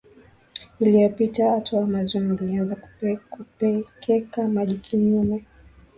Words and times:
iliyopita 0.79 1.57
Mto 1.57 1.79
Amazon 1.79 2.31
ulianza 2.31 2.75
kupekeka 2.75 4.47
maji 4.47 4.75
kinyume 4.77 5.45